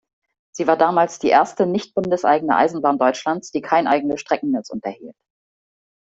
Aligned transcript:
Sie 0.51 0.65
war 0.65 0.77
damals 0.77 1.19
die 1.19 1.27
erste 1.29 1.67
Nichtbundeseigene 1.67 2.55
Eisenbahn 2.55 2.97
Deutschlands, 2.97 3.51
die 3.51 3.61
kein 3.61 3.85
eigenes 3.85 4.19
Streckennetz 4.19 4.71
unterhielt. 4.71 5.13